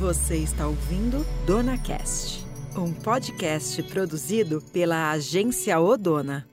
[0.00, 2.42] Você está ouvindo Dona Cast,
[2.74, 6.48] um podcast produzido pela agência Odona.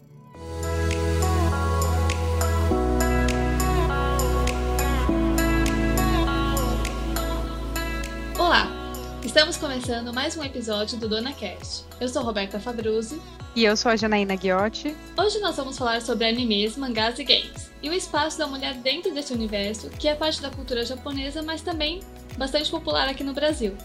[8.38, 8.68] Olá!
[9.24, 11.86] Estamos começando mais um episódio do Dona Cast.
[12.02, 13.22] Eu sou Roberta Fabruzzi.
[13.56, 14.94] E eu sou a Janaína Ghiotti.
[15.18, 17.72] Hoje nós vamos falar sobre animes, mangás e games.
[17.82, 21.62] E o espaço da mulher dentro desse universo, que é parte da cultura japonesa, mas
[21.62, 22.02] também
[22.38, 23.76] bastante popular aqui no Brasil.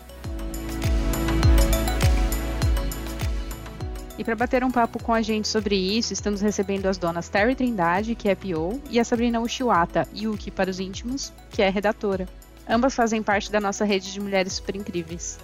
[4.18, 7.56] E para bater um papo com a gente sobre isso, estamos recebendo as donas Terry
[7.56, 12.28] Trindade, que é PO, e a Sabrina Ushiwata, Yuki para os íntimos, que é redatora.
[12.68, 15.40] Ambas fazem parte da nossa rede de mulheres super incríveis.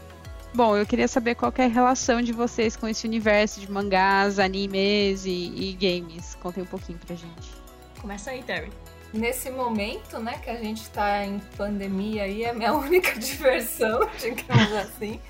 [0.55, 4.39] Bom, eu queria saber qual é a relação de vocês com esse universo de mangás,
[4.39, 6.37] animes e, e games.
[6.37, 7.51] Contem um pouquinho pra gente.
[8.01, 8.70] Começa aí, Terry
[9.12, 14.01] nesse momento, né, que a gente está em pandemia aí, é a minha única diversão,
[14.19, 15.21] digamos assim.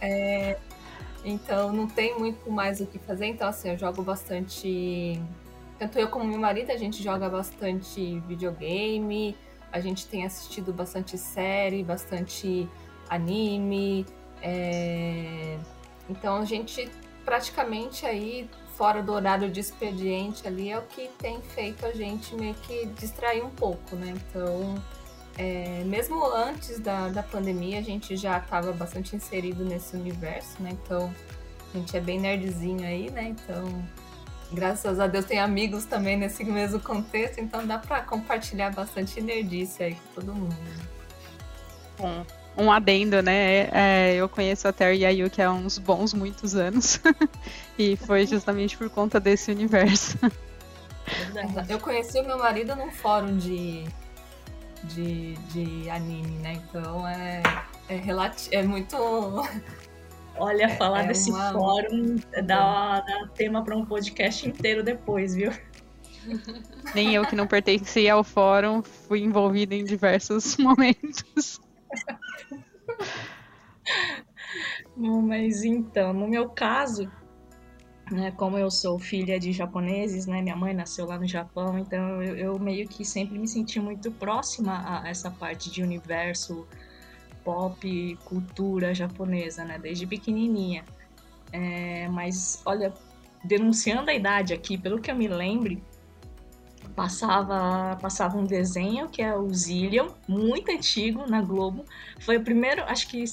[0.00, 0.58] É,
[1.24, 3.26] então não tem muito mais o que fazer.
[3.26, 5.20] Então, assim, eu jogo bastante.
[5.78, 9.36] Tanto eu como meu marido, a gente joga bastante videogame,
[9.72, 12.68] a gente tem assistido bastante série, bastante
[13.08, 14.06] anime.
[14.42, 15.58] É...
[16.08, 16.90] Então a gente
[17.24, 18.48] praticamente aí
[18.80, 22.86] fora do horário de expediente ali é o que tem feito a gente meio que
[22.86, 24.14] distrair um pouco, né?
[24.16, 24.82] Então,
[25.36, 30.70] é, mesmo antes da, da pandemia, a gente já estava bastante inserido nesse universo, né?
[30.82, 31.14] Então,
[31.74, 33.24] a gente é bem nerdzinho aí, né?
[33.24, 33.84] Então,
[34.50, 39.82] graças a Deus tem amigos também nesse mesmo contexto, então dá para compartilhar bastante nerdice
[39.82, 40.56] aí com todo mundo.
[41.98, 42.24] Bom,
[42.56, 43.68] um adendo, né?
[43.72, 47.00] É, eu conheço a Terry e a Yuki há uns bons muitos anos.
[47.78, 50.18] e foi justamente por conta desse universo.
[51.68, 53.84] Eu conheci o meu marido num fórum de,
[54.84, 56.60] de, de anime, né?
[56.64, 57.42] Então é,
[57.88, 58.96] é, relati é muito.
[60.36, 61.52] Olha, falar é desse uma...
[61.52, 65.52] fórum dá, dá tema para um podcast inteiro depois, viu?
[66.94, 71.60] Nem eu que não pertencia ao fórum fui envolvida em diversos momentos.
[74.96, 77.10] Bom, mas então, no meu caso,
[78.10, 82.22] né, como eu sou filha de japoneses, né, minha mãe nasceu lá no Japão, então
[82.22, 86.66] eu, eu meio que sempre me senti muito próxima a essa parte de universo
[87.44, 90.84] pop, cultura japonesa, né, desde pequenininha.
[91.52, 92.92] É, mas, olha,
[93.44, 95.82] denunciando a idade aqui, pelo que eu me lembre,
[96.94, 101.84] passava, passava um desenho que é o Zillion, muito antigo na Globo.
[102.20, 103.24] Foi o primeiro, acho que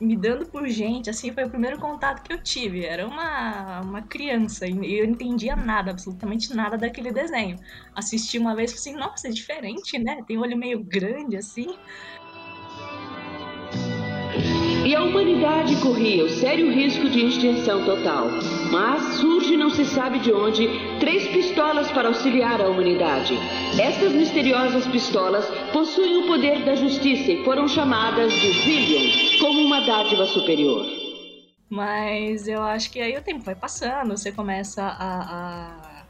[0.00, 2.84] me dando por gente, assim, foi o primeiro contato que eu tive.
[2.84, 7.56] Era uma, uma criança e eu entendia nada, absolutamente nada daquele desenho.
[7.94, 10.22] Assisti uma vez e falei assim, nossa, é diferente, né?
[10.26, 11.76] Tem um olho meio grande, assim.
[14.84, 18.26] E a humanidade corria o sério risco de extinção total.
[18.72, 20.66] Mas surge, não se sabe de onde,
[20.98, 23.34] três pistolas para auxiliar a humanidade.
[23.78, 25.44] Estas misteriosas pistolas
[25.74, 30.86] possuem o poder da justiça e foram chamadas de Zillion, como uma dádiva superior.
[31.68, 36.04] Mas eu acho que aí o tempo vai passando, você começa a, a...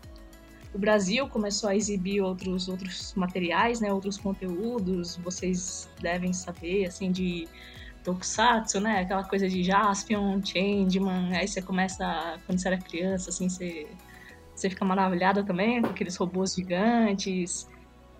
[0.73, 5.17] o Brasil começou a exibir outros outros materiais, né, outros conteúdos.
[5.17, 7.49] Vocês devem saber assim de
[8.03, 9.01] tokusatsu, né?
[9.01, 13.87] Aquela coisa de Jaspion, Changeman, aí você começa, quando você era criança, assim, você,
[14.55, 17.69] você fica maravilhada também com aqueles robôs gigantes.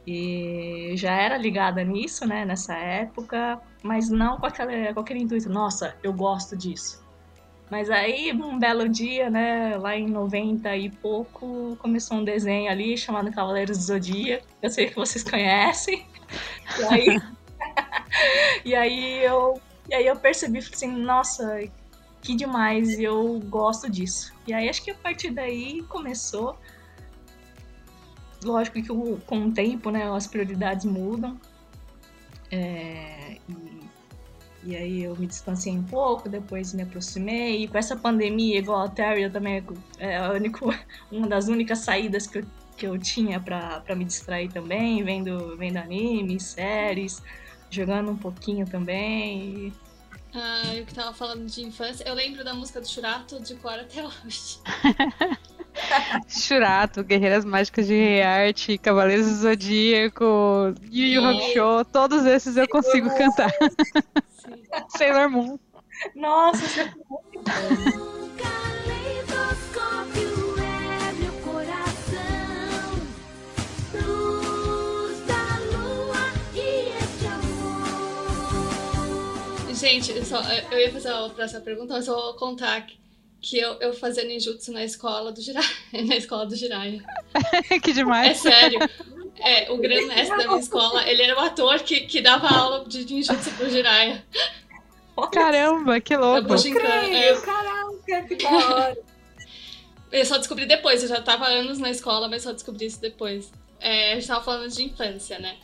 [0.07, 5.49] E já era ligada nisso, né, nessa época, mas não com, aquela, com aquele intuito,
[5.49, 7.03] nossa, eu gosto disso.
[7.71, 12.99] Mas aí, um belo dia, né, lá em 90 e pouco, começou um desenho ali
[12.99, 16.07] chamado Cavaleiros do Zodíaco, eu sei que vocês conhecem.
[16.79, 17.23] E aí,
[18.65, 19.61] e aí eu
[19.93, 21.61] e aí eu percebi, assim, nossa,
[22.23, 24.33] que demais, eu gosto disso.
[24.47, 26.59] E aí acho que a partir daí começou.
[28.43, 31.39] Lógico que com o tempo, né, as prioridades mudam.
[32.51, 33.83] É, e,
[34.65, 37.65] e, aí eu me distanciei um pouco, depois me aproximei.
[37.65, 39.63] E com essa pandemia, igual a Terry, eu também
[39.99, 40.75] é a único,
[41.13, 42.45] uma das únicas saídas que eu,
[42.79, 47.23] que eu tinha para me distrair também, vendo, vendo animes, séries
[47.73, 49.73] jogando um pouquinho também.
[50.35, 53.73] Ah, eu que tava falando de infância, eu lembro da música do Churato de cor
[53.73, 54.59] até hoje.
[56.29, 63.09] Churato, Guerreiras Mágicas de Rearte, Cavaleiros do Zodíaco, Yu Yu Hakusho, todos esses eu consigo
[63.17, 63.51] cantar.
[64.97, 65.59] Sailor Moon.
[66.15, 66.93] Nossa, você é
[79.83, 80.41] Gente, eu, só,
[80.71, 82.97] eu ia fazer a próxima pergunta, mas eu vou contar que,
[83.41, 85.69] que eu, eu fazia ninjutsu na escola do Jiraiya.
[86.07, 87.03] na escola do Jiraiya.
[87.83, 88.31] que demais.
[88.31, 88.79] É sério.
[89.41, 92.85] É, o grande mestre da minha escola, ele era o ator que, que dava aula
[92.87, 94.25] de ninjutsu pro Jiraiya.
[95.33, 96.47] Caramba, que louco.
[96.47, 97.35] Bushinkan, é.
[97.41, 98.99] Caraca, que da hora.
[100.13, 103.51] Eu só descobri depois, eu já tava anos na escola, mas só descobri isso depois.
[103.81, 105.57] É, a gente tava falando de infância, né?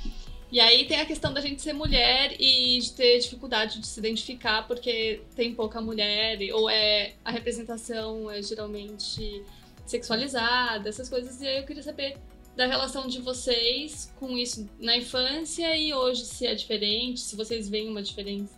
[0.51, 4.01] E aí tem a questão da gente ser mulher e de ter dificuldade de se
[4.01, 9.45] identificar porque tem pouca mulher, ou é a representação é geralmente
[9.87, 11.41] sexualizada, essas coisas.
[11.43, 12.17] E aí eu queria saber
[12.57, 17.69] da relação de vocês com isso na infância e hoje, se é diferente, se vocês
[17.69, 18.57] veem uma diferença.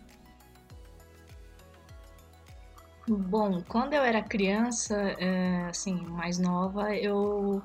[3.07, 7.61] Bom, quando eu era criança, é, assim, mais nova, eu,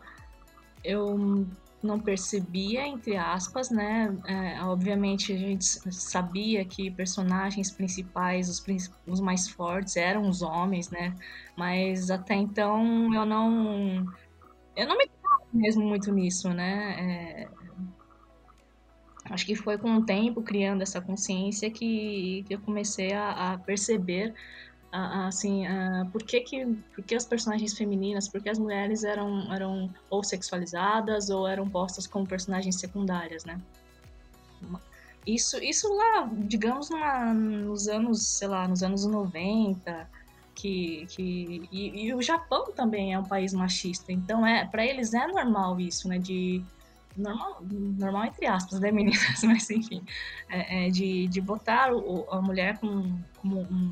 [0.84, 1.48] eu
[1.86, 4.16] não percebia, entre aspas, né?
[4.26, 8.64] É, obviamente a gente sabia que personagens principais, os,
[9.08, 11.16] os mais fortes, eram os homens, né?
[11.58, 14.06] Mas até então eu não.
[14.76, 15.10] Eu não me
[15.54, 17.48] mesmo muito nisso, né?
[17.48, 17.50] É,
[19.30, 23.58] acho que foi com o tempo criando essa consciência que, que eu comecei a, a
[23.58, 24.34] perceber
[25.28, 25.66] assim,
[26.12, 26.66] por que que,
[26.96, 31.68] por que as personagens femininas, por que as mulheres eram, eram ou sexualizadas ou eram
[31.68, 33.60] postas como personagens secundárias, né?
[35.26, 36.90] Isso, isso lá, digamos,
[37.34, 40.08] nos anos, sei lá, nos anos 90,
[40.54, 45.14] que, que e, e, o Japão também é um país machista, então é para eles
[45.14, 46.64] é normal isso, né, de
[47.18, 50.02] normal, normal entre aspas, né, meninas, mas enfim,
[50.50, 53.92] é, é de, de botar o, a mulher como, como um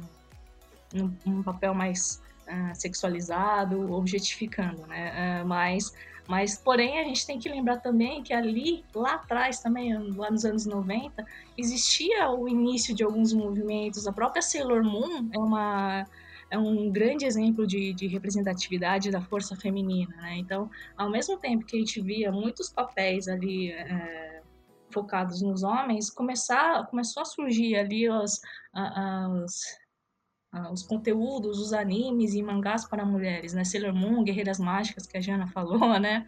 [0.93, 5.41] um, um papel mais uh, sexualizado, objetificando, né?
[5.43, 5.93] Uh, mas,
[6.27, 10.45] mas, porém, a gente tem que lembrar também que ali, lá atrás também, lá nos
[10.45, 11.25] anos 90,
[11.57, 14.07] existia o início de alguns movimentos.
[14.07, 16.05] A própria Sailor Moon é uma
[16.53, 20.37] é um grande exemplo de, de, representatividade da força feminina, né?
[20.37, 24.43] Então, ao mesmo tempo que a gente via muitos papéis ali é,
[24.91, 28.39] focados nos homens, começar, começou a surgir ali os,
[28.71, 29.79] as,
[30.71, 33.63] os conteúdos, os animes e mangás para mulheres, né?
[33.63, 36.25] Sailor Moon, Guerreiras Mágicas, que a Jana falou, né?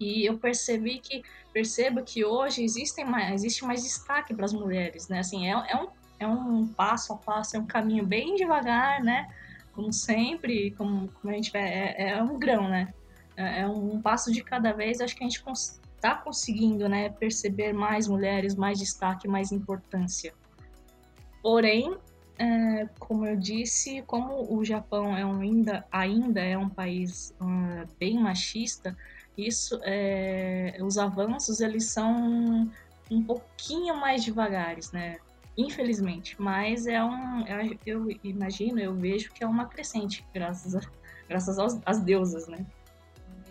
[0.00, 1.22] E eu percebi que
[1.52, 5.20] percebo que hoje existem mais, existe mais destaque para as mulheres, né?
[5.20, 9.28] Assim, é, é, um, é um passo a passo, é um caminho bem devagar, né?
[9.72, 12.92] Como sempre, como, como a gente é, é um grão, né?
[13.36, 15.00] É, é um passo de cada vez.
[15.00, 15.42] Acho que a gente
[15.94, 17.10] está conseguindo, né?
[17.10, 20.34] Perceber mais mulheres, mais destaque, mais importância.
[21.42, 21.96] Porém,
[22.38, 27.88] é, como eu disse, como o Japão é um, ainda, ainda é um país uh,
[27.98, 28.96] bem machista,
[29.36, 32.70] isso, é, os avanços eles são
[33.10, 35.18] um pouquinho mais devagares, né?
[35.56, 40.80] Infelizmente, mas é um, eu, eu imagino, eu vejo que é uma crescente, graças a,
[41.28, 42.66] graças aos, às deusas, né?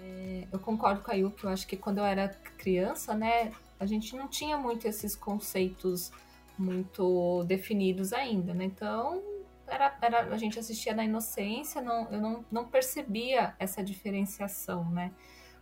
[0.02, 3.86] É, eu concordo com a Yuki, eu acho que quando eu era criança, né, a
[3.86, 6.12] gente não tinha muito esses conceitos
[6.58, 8.66] muito definidos ainda, né?
[8.66, 9.22] Então,
[9.68, 15.12] era, era, a gente assistia na inocência, não, eu não, não percebia essa diferenciação, né?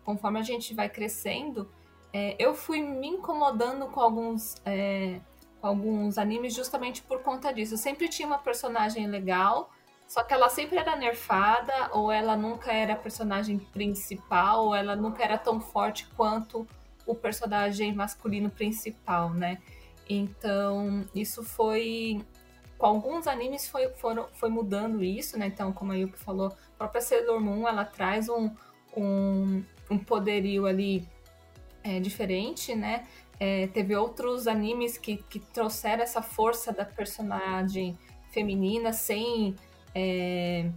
[0.04, 1.72] Conforme a gente vai crescendo,
[2.14, 5.22] é, eu fui me incomodando com alguns, é,
[5.62, 7.76] alguns animes justamente por conta disso.
[7.76, 9.72] Eu sempre tinha uma personagem legal,
[10.08, 14.96] só que ela sempre era nerfada, ou ela nunca era a personagem principal, ou ela
[14.96, 16.68] nunca era tão forte quanto
[17.06, 19.60] o personagem masculino principal, né?
[20.20, 22.22] Então, isso foi.
[22.78, 25.48] Com alguns animes foi, foram, foi mudando isso, né?
[25.48, 28.50] Então, como a Yuki falou, a própria Sailor Moon ela traz um,
[28.98, 31.08] um, um poderio ali
[31.84, 33.06] é, diferente, né?
[33.40, 37.98] É, teve outros animes que, que trouxeram essa força da personagem
[38.32, 39.56] feminina sem,
[39.96, 40.70] é,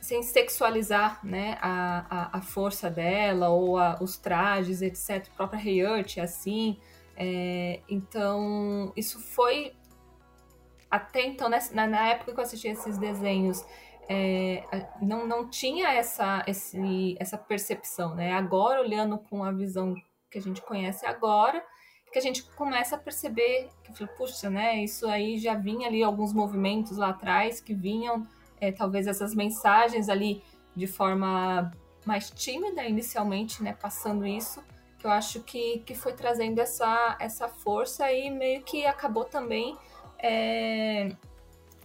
[0.00, 5.28] sem sexualizar né, a, a, a, força dela ou a, os trajes, etc.
[5.32, 6.76] A própria Heiyurt é assim.
[7.16, 9.72] É, então, isso foi.
[10.90, 13.64] Até então, na, na época que eu assisti esses desenhos,
[14.08, 14.62] é,
[15.00, 18.32] não, não tinha essa, esse, essa percepção, né?
[18.32, 19.94] Agora, olhando com a visão
[20.30, 21.64] que a gente conhece agora,
[22.12, 24.82] que a gente começa a perceber que, puxa, né?
[24.82, 28.26] Isso aí já vinha ali alguns movimentos lá atrás que vinham,
[28.60, 30.42] é, talvez essas mensagens ali
[30.74, 31.72] de forma
[32.04, 33.72] mais tímida inicialmente, né?
[33.72, 34.62] Passando isso
[35.02, 39.76] eu acho que, que foi trazendo essa, essa força e meio que acabou também
[40.18, 41.10] é,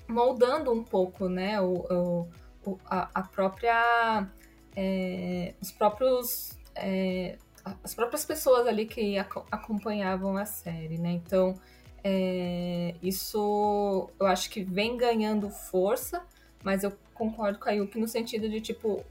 [0.07, 2.27] moldando um pouco, né, o,
[2.65, 4.27] o a, a, própria,
[4.75, 7.37] é, os próprios, é,
[7.83, 11.55] as próprias pessoas ali que ac acompanhavam a série, né, então
[12.03, 16.25] É, isso eu acho que vem ganhando força,
[16.63, 19.05] mas eu concordo com a Yuki no sentido de, tipo,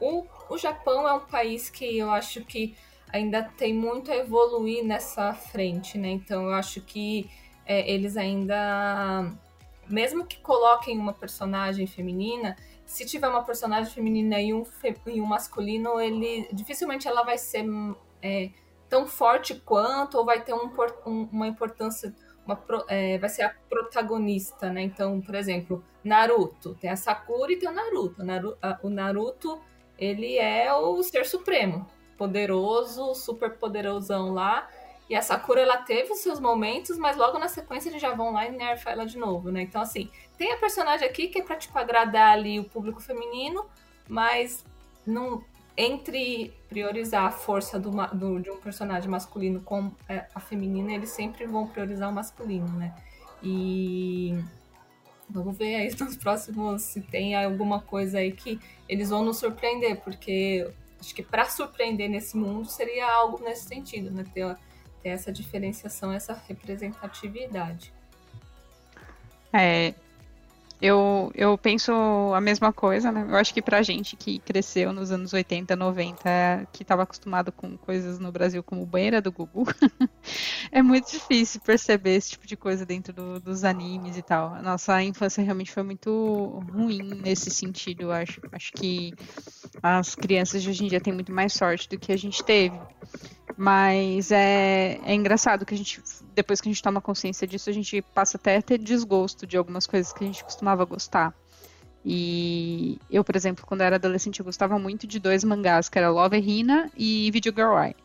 [0.00, 2.74] o, o Japão é um país que eu acho que
[3.14, 6.08] ainda tem muito a evoluir nessa frente, né?
[6.08, 7.30] Então eu acho que
[7.64, 9.30] é, eles ainda,
[9.88, 15.20] mesmo que coloquem uma personagem feminina, se tiver uma personagem feminina e um, fe, e
[15.20, 17.64] um masculino, ele dificilmente ela vai ser
[18.20, 18.50] é,
[18.88, 20.68] tão forte quanto ou vai ter um,
[21.06, 22.12] um, uma importância
[22.44, 24.82] uma, é, vai ser a protagonista, né?
[24.82, 26.74] Então, por exemplo, Naruto.
[26.74, 28.22] Tem a Sakura e tem o Naruto.
[28.82, 29.60] O Naruto,
[29.96, 31.86] ele é o ser supremo.
[32.16, 34.68] Poderoso, super poderosão lá.
[35.08, 38.32] E a Sakura, ela teve os seus momentos, mas logo na sequência eles já vão
[38.32, 39.62] lá e nerfam ela de novo, né?
[39.62, 43.66] Então, assim, tem a personagem aqui que é pra, tipo, agradar ali o público feminino,
[44.08, 44.64] mas
[45.06, 45.44] não,
[45.76, 51.10] entre priorizar a força do, do, de um personagem masculino com é, a feminina, eles
[51.10, 52.94] sempre vão priorizar o masculino, né?
[53.42, 54.38] E
[55.28, 60.00] vamos ver aí nos próximos se tem alguma coisa aí que eles vão nos surpreender,
[60.00, 60.66] porque
[61.00, 64.24] acho que para surpreender nesse mundo seria algo nesse sentido, né?
[64.32, 64.56] Ter,
[65.02, 67.92] ter essa diferenciação, essa representatividade.
[69.52, 69.94] É,
[70.80, 71.92] eu, eu penso
[72.34, 73.24] a mesma coisa, né?
[73.28, 77.76] Eu acho que pra gente que cresceu nos anos 80, 90, que estava acostumado com
[77.78, 79.64] coisas no Brasil como banheira do Gugu,
[80.70, 84.54] é muito difícil perceber esse tipo de coisa dentro do, dos animes e tal.
[84.54, 88.40] A nossa infância realmente foi muito ruim nesse sentido, eu acho.
[88.52, 89.14] Acho que
[89.82, 92.78] as crianças de hoje em dia têm muito mais sorte do que a gente teve.
[93.56, 96.02] Mas é, é engraçado que a gente,
[96.34, 99.56] depois que a gente toma consciência disso, a gente passa até a ter desgosto de
[99.56, 101.34] algumas coisas que a gente costumava gostar.
[102.04, 106.10] E eu, por exemplo, quando era adolescente, eu gostava muito de dois mangás, que era
[106.10, 107.96] Love Hina e Video Girl Eye.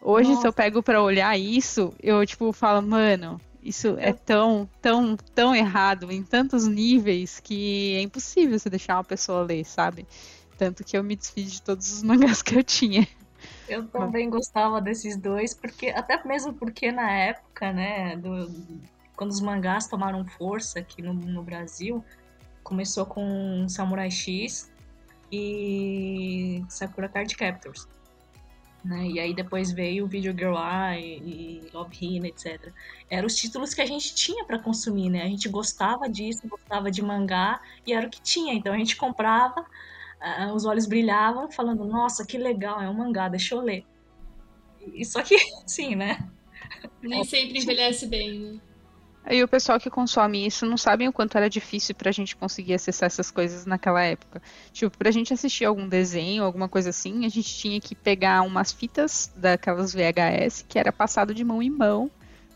[0.00, 0.40] Hoje, Nossa.
[0.40, 5.54] se eu pego para olhar isso, eu, tipo, falo, mano, isso é tão, tão, tão
[5.54, 10.06] errado em tantos níveis que é impossível você deixar uma pessoa ler, sabe?
[10.56, 13.06] Tanto que eu me desfiz de todos os mangás que eu tinha.
[13.68, 18.50] Eu também gostava desses dois, porque até mesmo porque na época, né, do,
[19.16, 22.04] quando os mangás tomaram força aqui no, no Brasil,
[22.62, 24.70] começou com Samurai X
[25.30, 27.88] e Sakura Card Captors.
[28.84, 29.06] Né?
[29.10, 32.72] E aí depois veio Video Girl Eye e Love Hina, etc.
[33.08, 35.22] Eram os títulos que a gente tinha para consumir, né?
[35.22, 38.54] A gente gostava disso, gostava de mangá e era o que tinha.
[38.54, 39.64] Então a gente comprava,
[40.54, 43.84] os olhos brilhavam, falando, nossa, que legal, é um mangá, deixa eu ler.
[44.94, 45.36] E, só que,
[45.66, 46.28] sim, né?
[47.00, 48.60] Nem sempre envelhece bem, né?
[49.30, 52.74] E o pessoal que consome isso não sabe o quanto era difícil pra gente conseguir
[52.74, 54.42] acessar essas coisas naquela época.
[54.72, 58.72] Tipo, pra gente assistir algum desenho, alguma coisa assim, a gente tinha que pegar umas
[58.72, 62.10] fitas daquelas VHS que era passado de mão em mão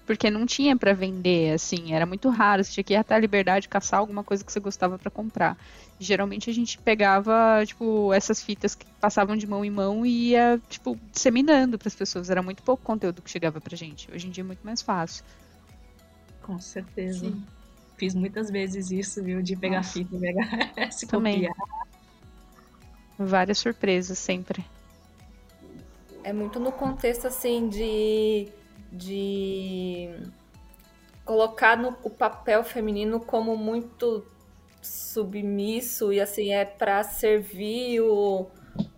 [0.07, 3.19] porque não tinha para vender, assim, era muito raro, você tinha que ir até a
[3.19, 5.59] liberdade caçar alguma coisa que você gostava para comprar.
[5.99, 10.61] Geralmente a gente pegava, tipo, essas fitas que passavam de mão em mão e ia,
[10.69, 14.09] tipo, disseminando para as pessoas, era muito pouco conteúdo que chegava pra gente.
[14.13, 15.25] Hoje em dia é muito mais fácil.
[16.43, 17.27] Com certeza.
[17.27, 17.45] Sim.
[17.97, 19.93] Fiz muitas vezes isso, viu, de pegar Nossa.
[19.95, 21.49] fita VHS, Também.
[21.49, 21.55] copiar.
[23.19, 24.65] Várias surpresas sempre.
[26.23, 28.49] É muito no contexto assim de
[28.97, 30.11] de
[31.25, 34.25] colocar no, o papel feminino como muito
[34.81, 38.47] submisso e assim é para servir o,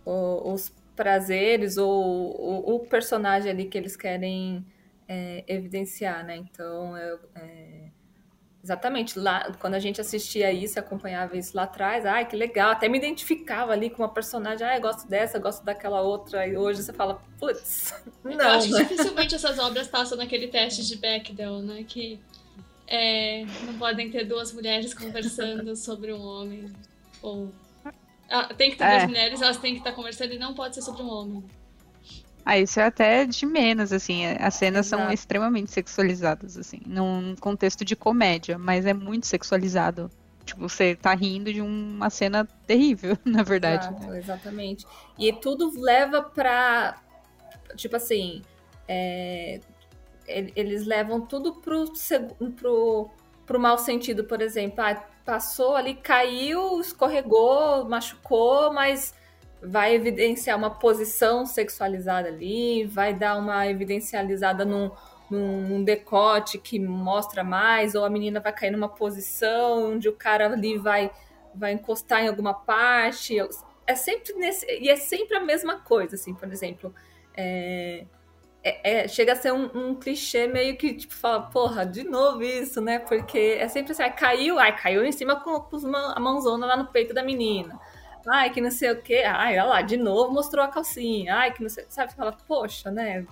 [0.04, 4.66] o, os prazeres ou o, personagem ali que eles querem
[5.06, 6.36] é, evidenciar, né?
[6.36, 7.87] Então, eu, é,
[8.62, 12.88] Exatamente, lá quando a gente assistia isso, acompanhava isso lá atrás, ai que legal, até
[12.88, 16.92] me identificava ali com uma personagem, ai gosto dessa, gosto daquela outra, e hoje você
[16.92, 18.32] fala, putz, não.
[18.32, 22.18] Eu acho que dificilmente essas obras passam naquele teste de Bechdel, né, que
[22.88, 26.70] é, não podem ter duas mulheres conversando sobre um homem,
[27.22, 27.50] ou...
[28.28, 28.90] Ah, tem que ter é.
[28.90, 31.44] duas mulheres, elas têm que estar conversando e não pode ser sobre um homem.
[32.48, 34.24] Ah, isso é até de menos, assim.
[34.24, 35.02] As cenas Exato.
[35.02, 36.80] são extremamente sexualizadas, assim.
[36.86, 40.10] Num contexto de comédia, mas é muito sexualizado.
[40.46, 43.88] Tipo, você tá rindo de uma cena terrível, na verdade.
[43.88, 44.18] Exato, né?
[44.18, 44.86] Exatamente.
[45.18, 47.02] E tudo leva pra.
[47.76, 48.40] Tipo assim.
[48.88, 49.60] É,
[50.26, 51.84] eles levam tudo pro,
[52.56, 53.10] pro,
[53.44, 54.82] pro mau sentido, por exemplo.
[54.82, 59.12] Ah, passou ali, caiu, escorregou, machucou, mas
[59.62, 64.90] vai evidenciar uma posição sexualizada ali, vai dar uma evidencializada num,
[65.30, 70.12] num, num, decote que mostra mais, ou a menina vai cair numa posição onde o
[70.12, 71.10] cara ali vai,
[71.54, 73.36] vai encostar em alguma parte.
[73.86, 74.66] É sempre nesse.
[74.66, 76.94] E é sempre a mesma coisa, assim, por exemplo.
[77.36, 78.04] É,
[78.62, 82.42] é, é, chega a ser um, um, clichê meio que, tipo, fala, porra, de novo
[82.42, 82.98] isso, né?
[82.98, 86.88] Porque é sempre assim, caiu, ai, caiu em cima com, com a mãozona lá no
[86.88, 87.78] peito da menina.
[88.30, 89.22] Ai, que não sei o quê.
[89.26, 91.34] Ai, olha lá, de novo mostrou a calcinha.
[91.34, 91.84] Ai, que não sei.
[91.88, 93.26] Sabe, fala, poxa, né?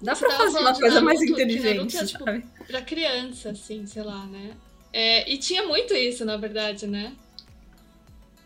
[0.00, 1.94] Dá Você pra fazer uma coisa mais inteligente.
[1.94, 4.54] Naruto, é, tipo, pra criança, assim, sei lá, né?
[4.92, 7.12] É, e tinha muito isso, na verdade, né?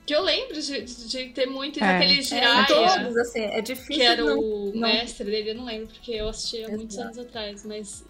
[0.07, 1.97] Que eu lembro de, de ter muito é.
[1.97, 2.63] aquele Jiraiya.
[2.63, 3.95] É, todos, assim, é difícil.
[3.95, 4.81] Que era não, o não...
[4.81, 8.05] mestre dele, eu não lembro, porque eu assistia há muitos anos atrás, mas.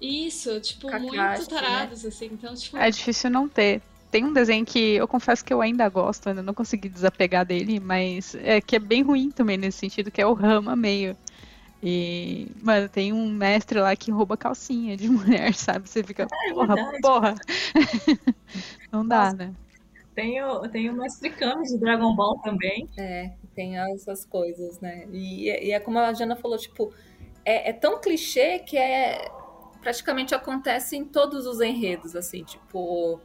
[0.00, 1.46] Isso, tipo, Kakashi, muito né?
[1.48, 2.08] tarados, né?
[2.08, 2.26] assim.
[2.26, 2.76] Então, tipo.
[2.76, 3.80] É difícil não ter.
[4.10, 7.78] Tem um desenho que eu confesso que eu ainda gosto, ainda não consegui desapegar dele,
[7.78, 11.16] mas é que é bem ruim também nesse sentido, que é o Rama meio.
[11.82, 15.88] E, mano, tem um mestre lá que rouba calcinha de mulher, sabe?
[15.88, 17.00] Você fica, é porra, verdade.
[17.00, 17.34] porra.
[18.90, 19.36] não dá, Nossa.
[19.36, 19.54] né?
[20.14, 22.88] Tem o, tem o Mestre Kami de Dragon Ball também.
[22.98, 25.06] É, tem essas coisas, né?
[25.12, 26.92] E, e é como a Jana falou, tipo,
[27.44, 29.30] é, é tão clichê que é
[29.80, 33.20] praticamente acontece em todos os enredos, assim, tipo,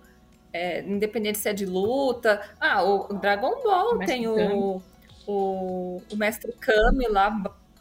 [0.54, 2.42] é, independente se é de luta.
[2.60, 4.82] Ah, o Dragon Ball o tem o,
[5.28, 7.36] o, o, Mestre Kami lá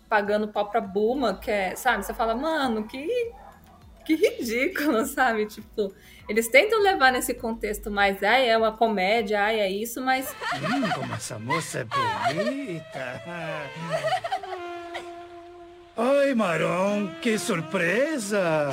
[0.09, 2.05] pagando pau pra Buma, que é, sabe?
[2.05, 3.31] Você fala, mano, que,
[4.05, 5.47] que ridículo, sabe?
[5.47, 5.95] Tipo,
[6.29, 10.35] eles tentam levar nesse contexto mais, ai, é uma comédia, ai, é isso, mas.
[10.55, 13.23] Hum, como essa moça é bonita!
[15.95, 18.71] Oi, Maron, que surpresa!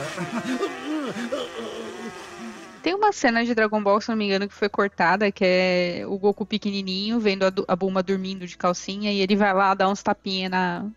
[2.81, 6.03] Tem uma cena de Dragon Ball, se não me engano, que foi cortada, que é
[6.07, 9.89] o Goku pequenininho vendo a, a Bulma dormindo de calcinha e ele vai lá dar
[9.89, 10.89] uns tapinhas na,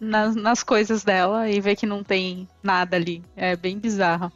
[0.00, 3.22] nas, nas coisas dela e vê que não tem nada ali.
[3.36, 4.32] É bem bizarro.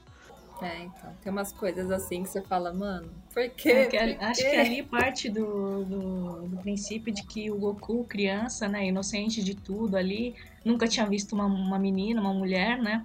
[0.62, 3.70] É, então, tem umas coisas assim que você fala, mano, por quê?
[3.70, 4.50] É, por acho quê?
[4.50, 9.54] que ali parte do, do, do, princípio de que o Goku, criança, né, inocente de
[9.54, 13.04] tudo ali, nunca tinha visto uma, uma menina, uma mulher, né?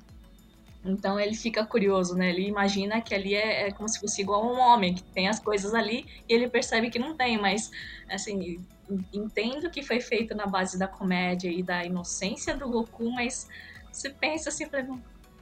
[0.84, 2.30] Então ele fica curioso, né?
[2.30, 5.28] Ele imagina que ali é, é, como se fosse igual a um homem, que tem
[5.28, 7.70] as coisas ali e ele percebe que não tem, mas
[8.10, 8.64] assim,
[9.14, 13.48] entendo que foi feito na base da comédia e da inocência do Goku, mas
[13.92, 14.66] você pensa assim,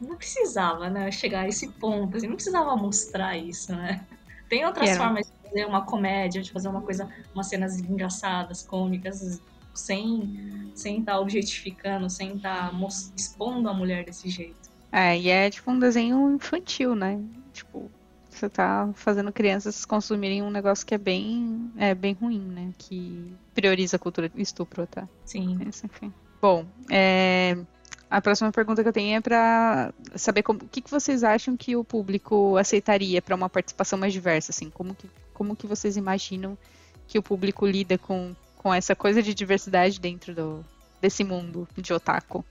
[0.02, 4.06] não precisava, né, chegar a esse ponto, assim, não precisava mostrar isso, né?
[4.50, 9.42] Tem outras formas de fazer uma comédia, de fazer uma coisa, umas cenas engraçadas, cômicas,
[9.74, 14.67] sem sem estar tá objetificando, sem estar tá expondo a mulher desse jeito.
[14.92, 17.20] É, e é tipo um desenho infantil, né?
[17.54, 17.92] Tipo,
[18.30, 22.74] você tá fazendo crianças consumirem um negócio que é bem, é bem ruim, né?
[22.78, 25.08] Que prioriza a cultura do estupro, tá?
[25.26, 25.58] Sim.
[25.68, 26.14] Isso, enfim.
[26.42, 27.58] Bom, é,
[28.10, 31.58] a próxima pergunta que eu tenho é para saber como, o que, que vocês acham
[31.58, 35.98] que o público aceitaria para uma participação mais diversa, assim, como que, como que vocês
[35.98, 36.58] imaginam
[37.08, 40.66] que o público lida com, com essa coisa de diversidade dentro do,
[41.02, 42.46] desse mundo de otaku?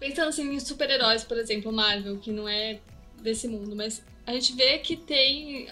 [0.00, 2.80] Pensando assim em super-heróis, por exemplo, Marvel, que não é
[3.20, 5.68] desse mundo, mas a gente vê que tem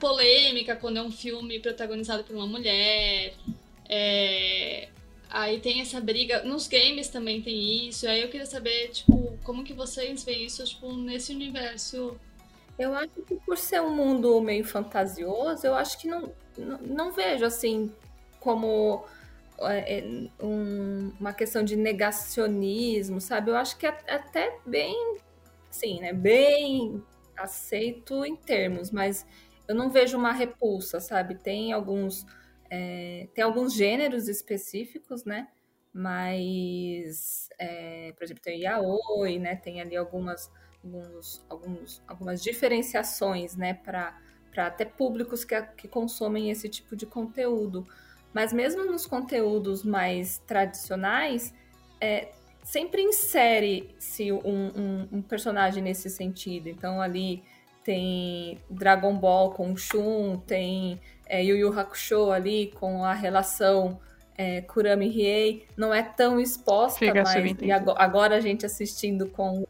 [0.00, 3.34] polêmica quando é um filme protagonizado por uma mulher,
[3.88, 4.88] é,
[5.28, 6.42] Aí tem essa briga.
[6.44, 8.08] Nos games também tem isso.
[8.08, 12.16] Aí eu queria saber, tipo, como que vocês veem isso, tipo, nesse universo.
[12.78, 17.12] Eu acho que por ser um mundo meio fantasioso, eu acho que não, não, não
[17.12, 17.90] vejo assim
[18.38, 19.04] como
[20.42, 23.50] um, uma questão de negacionismo, sabe?
[23.50, 25.18] Eu acho que é até bem,
[25.70, 26.12] sim, né?
[26.12, 27.02] Bem
[27.36, 29.26] aceito em termos, mas
[29.68, 31.34] eu não vejo uma repulsa, sabe?
[31.36, 32.26] Tem alguns
[32.70, 35.48] é, tem alguns gêneros específicos, né?
[35.92, 39.56] Mas, é, por exemplo, tem o yaoi, né?
[39.56, 40.50] Tem ali algumas,
[40.82, 43.74] alguns, alguns, algumas diferenciações, né?
[43.74, 44.14] Para
[44.56, 47.86] até públicos que, que consomem esse tipo de conteúdo.
[48.32, 51.54] Mas mesmo nos conteúdos mais tradicionais,
[52.00, 52.28] é,
[52.62, 56.68] sempre insere-se um, um, um, personagem nesse sentido.
[56.68, 57.42] Então ali
[57.84, 63.98] tem Dragon Ball com Shun, tem é, Yu Yu Hakusho ali com a relação
[64.36, 69.66] é, Kurami Riei não é tão exposta, fica mas e agora a gente assistindo com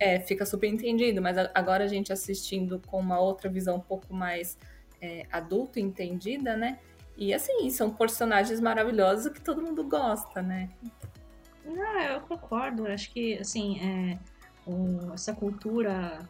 [0.00, 4.56] é, fica subentendido, mas agora a gente assistindo com uma outra visão um pouco mais
[5.00, 6.78] é, adulta entendida, né?
[7.18, 10.70] E assim, são personagens maravilhosos que todo mundo gosta, né?
[11.64, 12.86] Não, eu concordo.
[12.86, 14.18] Acho que assim, é,
[14.64, 16.20] o, essa cultura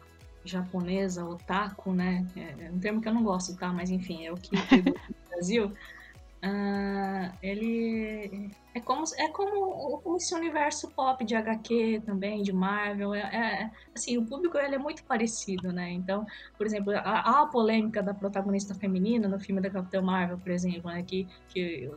[0.43, 2.25] japonesa, otaku, né?
[2.35, 3.71] É, é um termo que eu não gosto, tá?
[3.71, 4.95] Mas enfim, é o que no
[5.29, 5.71] Brasil.
[6.41, 13.13] Uh, ele é como, é como, esse universo pop de HQ também, de Marvel.
[13.13, 15.91] É, é, assim, o público ele é muito parecido, né?
[15.91, 16.25] Então,
[16.57, 20.89] por exemplo, há a polêmica da protagonista feminina no filme da Capitã Marvel, por exemplo,
[20.89, 21.03] né?
[21.03, 21.91] Que, que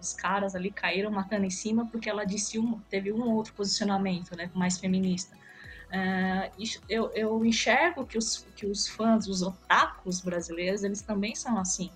[0.00, 4.36] os caras ali caíram matando em cima porque ela disse um, teve um outro posicionamento,
[4.36, 5.36] né, mais feminista.
[5.90, 11.58] Uh, eu, eu enxergo que os, que os fãs, os otakus brasileiros, eles também são
[11.58, 11.90] assim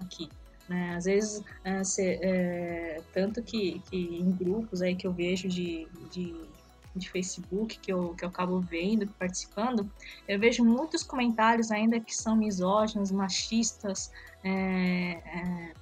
[0.00, 0.30] aqui.
[0.68, 0.94] Né?
[0.96, 1.42] Às vezes,
[1.84, 6.34] cê, é, tanto que, que em grupos aí que eu vejo de, de,
[6.96, 9.90] de, Facebook, que eu, que eu acabo vendo, participando,
[10.26, 14.10] eu vejo muitos comentários ainda que são misóginos, machistas,
[14.42, 15.72] é, é,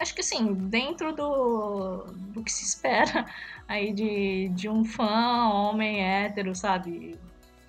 [0.00, 3.26] acho que assim, dentro do, do que se espera
[3.68, 7.16] aí de, de um fã homem hétero, sabe?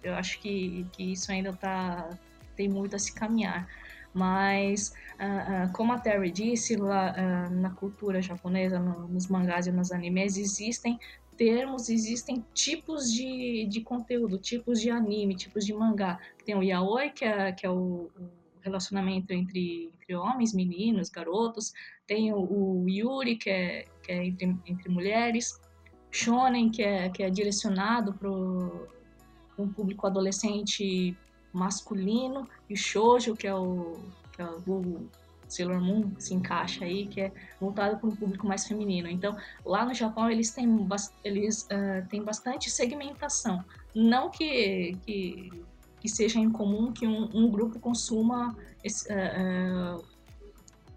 [0.01, 2.09] Eu acho que, que isso ainda tá,
[2.55, 3.67] tem muito a se caminhar.
[4.13, 9.67] Mas, uh, uh, como a Terry disse, lá uh, na cultura japonesa, no, nos mangás
[9.67, 10.99] e nos animes, existem
[11.37, 16.19] termos, existem tipos de, de conteúdo, tipos de anime, tipos de mangá.
[16.45, 18.29] Tem o yaoi, que é, que é o, o
[18.61, 21.73] relacionamento entre, entre homens, meninos, garotos.
[22.05, 25.59] Tem o, o Yuri, que é, que é entre, entre mulheres.
[26.11, 31.17] Shonen, que é, que é direcionado para um público adolescente
[31.53, 32.47] masculino.
[32.69, 33.99] E o Shoujo, que é o,
[34.33, 35.07] que é o
[35.47, 39.07] Sailor Moon, se encaixa aí, que é voltado para um público mais feminino.
[39.07, 39.35] Então,
[39.65, 40.87] lá no Japão, eles têm,
[41.23, 43.63] eles, uh, têm bastante segmentação.
[43.93, 45.49] Não que, que
[46.01, 50.03] que seja incomum que um, um grupo consuma uh, uh,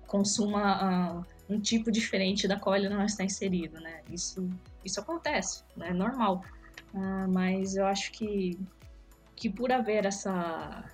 [0.06, 4.00] consuma um tipo diferente da qual ele não está inserido, né?
[4.10, 4.48] Isso
[4.82, 5.88] isso acontece, né?
[5.90, 6.42] é normal.
[7.30, 8.58] mas eu acho que
[9.36, 10.84] que por haver essa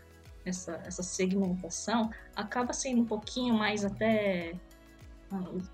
[0.44, 4.54] essa, essa segmentação acaba sendo um pouquinho mais até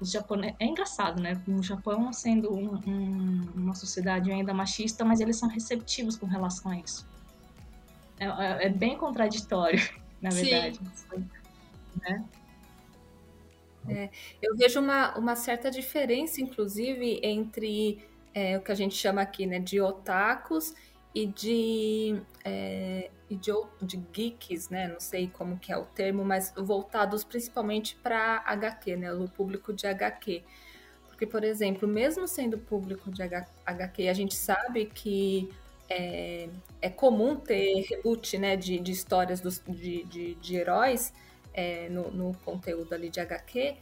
[0.00, 1.40] os japoneses é engraçado, né?
[1.48, 6.72] O Japão sendo um, um, uma sociedade ainda machista, mas eles são receptivos com relação
[6.72, 7.08] a isso.
[8.20, 9.80] É, é, é bem contraditório,
[10.20, 10.78] na verdade.
[12.02, 12.24] Né?
[13.88, 14.10] É,
[14.42, 19.46] eu vejo uma, uma certa diferença, inclusive, entre é, o que a gente chama aqui
[19.46, 20.74] né, de otakus
[21.16, 23.50] e de, é, e de,
[23.80, 24.86] de, geeks, né?
[24.86, 29.10] Não sei como que é o termo, mas voltados principalmente para HQ, né?
[29.14, 30.42] O público de HQ.
[31.08, 35.50] Porque, por exemplo, mesmo sendo público de HQ, a gente sabe que
[35.88, 36.50] é,
[36.82, 41.14] é comum ter reboot né, de, de histórias dos, de, de, de heróis
[41.54, 43.74] é, no, no, conteúdo ali de HQ.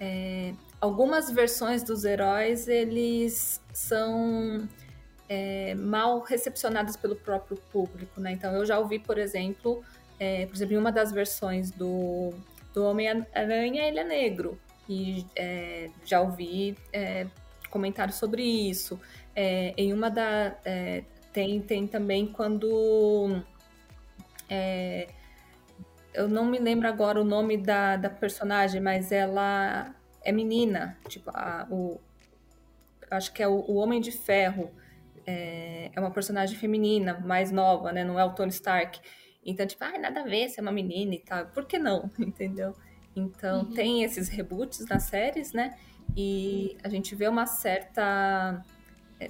[0.00, 4.66] É, algumas versões dos heróis eles são
[5.28, 8.32] é, mal recepcionadas pelo próprio público, né?
[8.32, 9.84] Então eu já ouvi, por exemplo,
[10.18, 12.32] é, por exemplo, em uma das versões do,
[12.72, 14.58] do Homem-Aranha, ele é negro.
[14.88, 16.74] E é, já ouvi
[17.68, 18.98] comentários sobre isso.
[19.36, 20.56] em uma da
[21.38, 23.42] tem, tem também quando.
[24.48, 25.08] É,
[26.12, 30.98] eu não me lembro agora o nome da, da personagem, mas ela é menina.
[31.06, 32.00] Tipo, a, o,
[33.10, 34.70] acho que é o, o Homem de Ferro.
[35.30, 38.02] É, é, uma personagem feminina, mais nova, né?
[38.02, 38.98] Não é o Tony Stark.
[39.44, 41.44] Então, tipo, ah, nada a ver se é uma menina e tal.
[41.48, 42.10] Por que não?
[42.18, 42.74] Entendeu?
[43.14, 43.74] Então, uhum.
[43.74, 45.76] tem esses reboots nas séries, né?
[46.16, 48.64] E a gente vê uma certa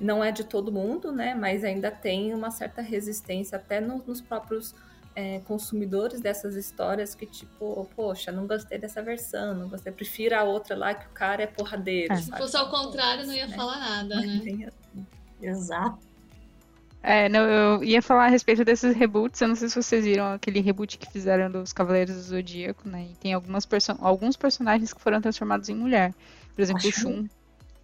[0.00, 1.34] não é de todo mundo, né?
[1.34, 4.74] Mas ainda tem uma certa resistência até no, nos próprios
[5.16, 10.44] é, consumidores dessas histórias que, tipo, poxa, não gostei dessa versão, não gostei, prefiro a
[10.44, 12.12] outra lá que o cara é porradeiro.
[12.12, 12.16] É.
[12.16, 13.56] Se fosse ao contrário, não ia né?
[13.56, 14.70] falar nada, né?
[15.40, 16.08] Exato.
[17.02, 19.40] É, não, eu ia falar a respeito desses reboots.
[19.40, 23.06] Eu não sei se vocês viram aquele reboot que fizeram dos Cavaleiros do Zodíaco, né?
[23.10, 26.12] E tem algumas perso alguns personagens que foram transformados em mulher.
[26.54, 27.08] Por exemplo, Acho...
[27.08, 27.28] o Shun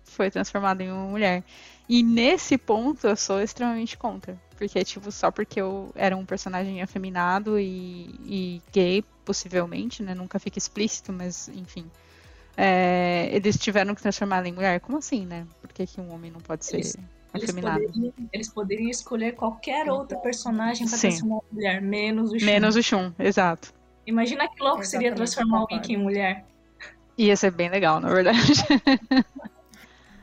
[0.04, 1.44] foi transformado em uma mulher.
[1.88, 4.38] E nesse ponto eu sou extremamente contra.
[4.56, 10.14] Porque, tipo, só porque eu era um personagem afeminado e, e gay, possivelmente, né?
[10.14, 11.90] Nunca fica explícito, mas enfim.
[12.56, 14.80] É, eles tiveram que transformar em mulher.
[14.80, 15.46] Como assim, né?
[15.60, 17.14] Por que, que um homem não pode ser eles, afeminado?
[17.34, 22.46] Eles poderiam, eles poderiam escolher qualquer outro personagem para transformar em mulher, menos o Shun.
[22.46, 23.74] Menos o Shun, exato.
[24.06, 26.46] Imagina que louco seria transformar alguém em mulher.
[27.18, 28.40] Ia ser bem legal, na verdade.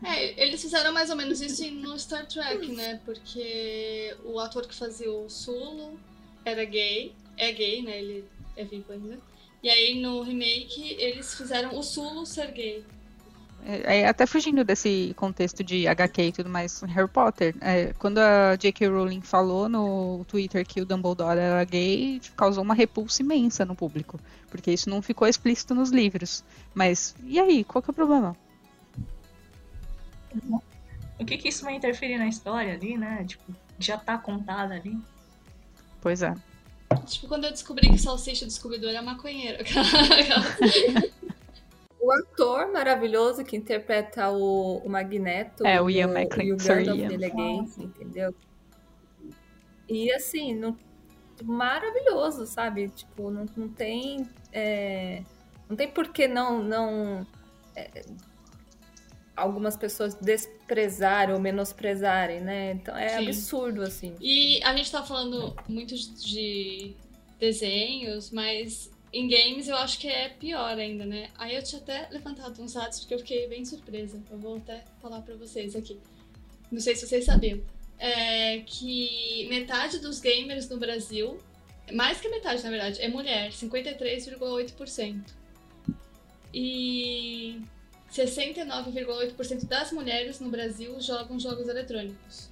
[0.04, 3.00] É, eles fizeram mais ou menos isso no Star Trek, né?
[3.06, 6.00] Porque o ator que fazia o Sulu
[6.44, 8.00] era gay, é gay, né?
[8.00, 8.26] Ele
[8.58, 9.20] é vivo ainda.
[9.62, 12.84] E aí no remake eles fizeram o Sulu ser gay.
[13.66, 17.56] É, é até fugindo desse contexto de HQ e tudo mais, Harry Potter.
[17.62, 18.88] É, quando a J.K.
[18.88, 24.20] Rowling falou no Twitter que o Dumbledore era gay, causou uma repulsa imensa no público.
[24.50, 26.44] Porque isso não ficou explícito nos livros.
[26.74, 27.64] Mas, e aí?
[27.64, 28.36] Qual que é o problema?
[31.20, 33.24] O que que isso vai interferir na história ali, né?
[33.28, 34.98] Tipo, já tá contada ali.
[36.02, 36.34] Pois é.
[37.06, 39.64] Tipo, quando eu descobri que Salsicha Descobridor é maconheiro.
[42.02, 45.66] o ator maravilhoso que interpreta o, o Magneto.
[45.66, 46.12] É, o Ian
[46.44, 46.58] E o
[47.14, 48.34] ele é gay, entendeu?
[49.88, 50.76] E assim, não,
[51.44, 52.90] maravilhoso, sabe?
[52.90, 54.28] Tipo, não, não tem.
[54.52, 55.24] é,
[55.70, 56.64] não tem por que não.
[56.64, 57.28] não
[57.76, 58.02] é,
[59.36, 62.72] algumas pessoas desprezarem ou menosprezarem, né?
[62.74, 63.28] Então é Sim.
[63.28, 64.16] absurdo, assim.
[64.20, 66.96] E a gente tá falando muito de
[67.40, 71.30] desenhos, mas em games eu acho que é pior ainda, né?
[71.38, 74.22] Aí eu tinha até levantado uns dados porque eu fiquei bem surpresa.
[74.32, 76.00] Eu vou até falar pra vocês aqui.
[76.72, 77.62] Não sei se vocês sabiam.
[78.00, 81.38] É que metade dos gamers no Brasil,
[81.92, 85.24] mais que metade na verdade, é mulher, 53,8%.
[86.54, 87.62] E
[88.12, 92.50] 69,8% das mulheres no Brasil jogam jogos eletrônicos.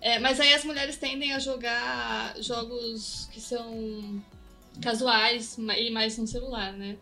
[0.00, 4.22] É, mas aí as mulheres tendem a jogar jogos que são
[4.80, 6.96] casuais e mais no celular, né?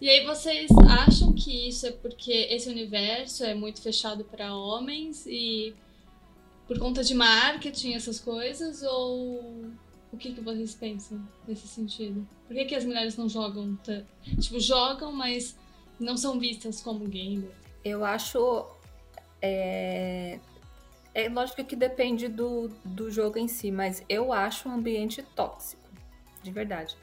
[0.00, 5.24] E aí vocês acham que isso é porque esse universo é muito fechado para homens
[5.26, 5.74] e
[6.66, 9.72] por conta de marketing essas coisas ou
[10.12, 12.26] o que, que vocês pensam nesse sentido?
[12.46, 14.06] Por que, que as mulheres não jogam tanto?
[14.40, 15.56] Tipo, jogam, mas
[15.98, 17.50] não são vistas como gamer.
[17.84, 18.66] Eu acho.
[19.42, 20.38] É,
[21.12, 25.82] é lógico que depende do, do jogo em si, mas eu acho um ambiente tóxico,
[26.42, 26.96] de verdade.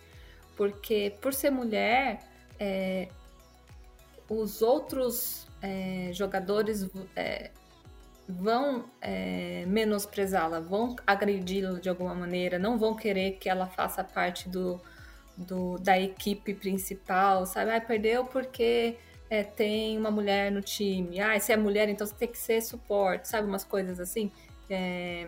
[0.61, 2.19] Porque por ser mulher,
[2.59, 3.07] é,
[4.29, 7.49] os outros é, jogadores é,
[8.29, 14.47] vão é, menosprezá-la, vão agredi-la de alguma maneira, não vão querer que ela faça parte
[14.49, 14.79] do,
[15.35, 17.71] do- da equipe principal, sabe?
[17.71, 18.99] Ah, perdeu porque
[19.31, 21.19] é, tem uma mulher no time.
[21.19, 23.47] Ah, se é mulher, então você tem que ser suporte, sabe?
[23.47, 24.31] Umas coisas assim.
[24.69, 25.25] É,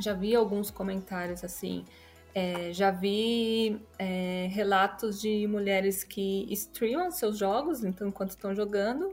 [0.00, 1.84] já vi alguns comentários assim.
[2.34, 9.12] É, já vi é, relatos de mulheres que streamam seus jogos, então enquanto estão jogando,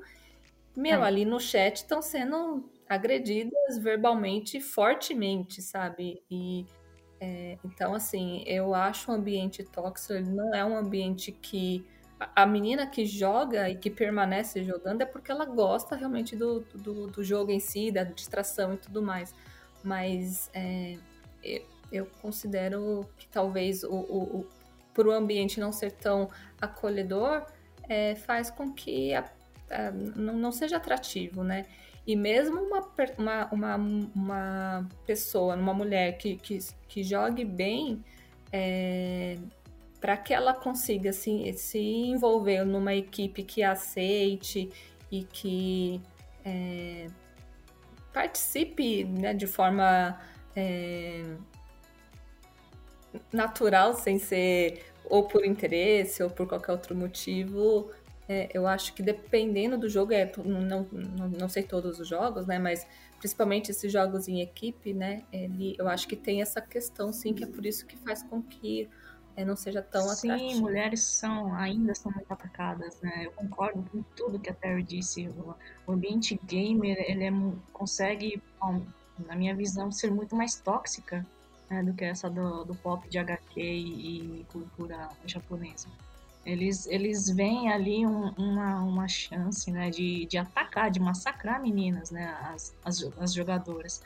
[0.76, 1.08] meu, É.
[1.08, 6.24] ali no chat estão sendo agredidas verbalmente fortemente, sabe?
[6.32, 6.66] E
[7.22, 11.86] é, então, assim, eu acho o ambiente tóxico, ele não é um ambiente que
[12.18, 16.62] a- a menina que joga e que permanece jogando é porque ela gosta realmente do,
[16.74, 19.36] do, do jogo em si, da distração e tudo mais.
[19.84, 20.98] Mas é,
[21.92, 24.48] eu, considero que talvez o, o, o,
[24.94, 26.30] por o ambiente não ser tão
[26.62, 27.46] acolhedor,
[27.88, 29.30] é, faz com que a-
[29.70, 31.66] a- não, não seja atrativo, né?
[32.06, 33.76] E mesmo uma, uma, uma,
[34.16, 38.04] uma pessoa, uma mulher que, que, que jogue bem,
[40.02, 44.70] para que ela consiga se, se envolver numa equipe que aceite
[45.12, 46.02] e que
[46.44, 47.08] é,
[48.14, 50.20] participe né, de forma
[50.56, 51.24] é,
[53.32, 57.90] natural, sem ser ou por interesse ou por qualquer outro motivo,
[58.28, 62.46] é, eu acho que dependendo do jogo, é, não, não, não sei todos os jogos,
[62.46, 62.60] né?
[62.60, 62.86] Mas
[63.18, 65.24] principalmente esses jogos em equipe, né?
[65.34, 68.42] Ele, eu acho que tem essa questão, sim, que é por isso que faz com
[68.42, 68.88] que
[69.36, 70.62] é, não seja tão Sim, atrativo.
[70.62, 73.26] mulheres são, ainda são muito atacadas, né?
[73.26, 75.28] Eu concordo com tudo que a Terry disse.
[75.30, 75.56] O,
[75.88, 77.32] o ambiente gamer, ele é
[77.74, 78.42] consegue,
[79.26, 81.26] na minha visão, ser muito mais tóxica
[81.70, 85.88] né, do que essa do, do pop de HQ e, e cultura japonesa.
[86.46, 92.10] Eles, eles veem ali um- uma, uma chance né, de, de atacar, de massacrar meninas,
[92.12, 94.02] né, as, as, as jogadoras.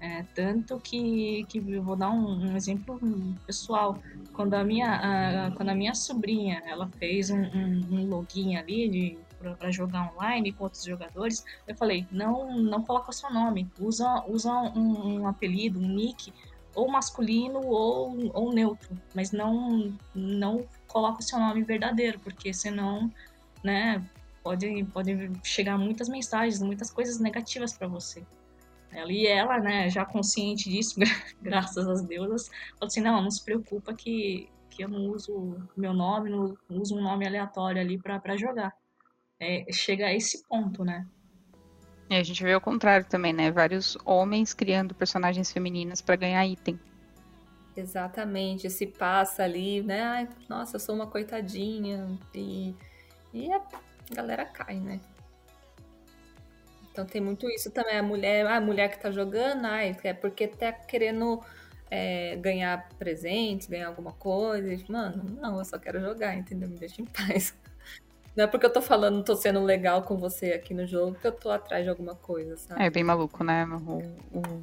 [0.00, 3.00] É, tanto que, que eu vou dar um, um exemplo
[3.44, 3.98] pessoal.
[4.32, 9.18] Quando a minha, a- quando a minha sobrinha ela fez um, um, um login ali
[9.58, 14.52] para jogar online com outros jogadores, eu falei, não, não coloca seu nome, usa, usa
[14.52, 16.32] um, um apelido, um nick,
[16.78, 23.12] ou masculino ou, ou neutro, mas não, não coloca o seu nome verdadeiro, porque senão,
[23.64, 24.04] né,
[24.44, 28.24] pode, pode chegar muitas mensagens, muitas coisas negativas para você.
[28.92, 31.00] Ela e ela, né, já consciente disso,
[31.42, 35.92] graças às deusas, falou assim, não, não se preocupa que, que eu não uso meu
[35.92, 38.72] nome, não uso um nome aleatório ali para jogar.
[39.40, 41.06] É, chega a esse ponto, né?
[42.10, 43.50] E a gente vê o contrário também, né?
[43.50, 46.78] Vários homens criando personagens femininas pra ganhar item.
[47.76, 50.02] Exatamente, se passa ali, né?
[50.02, 52.18] Ai, nossa, eu sou uma coitadinha.
[52.34, 52.74] E,
[53.32, 53.60] e a
[54.12, 55.00] galera cai, né?
[56.90, 57.96] Então tem muito isso também.
[57.96, 61.40] A mulher, a mulher que tá jogando, ai, é porque tá querendo
[61.90, 64.84] é, ganhar presentes, ganhar alguma coisa.
[64.88, 66.68] Mano, não, eu só quero jogar, entendeu?
[66.68, 67.54] Me deixa em paz.
[68.38, 71.26] Não é porque eu tô falando, tô sendo legal com você aqui no jogo, que
[71.26, 72.84] eu tô atrás de alguma coisa, sabe?
[72.84, 73.66] É bem maluco, né?
[73.84, 74.00] O,
[74.32, 74.62] o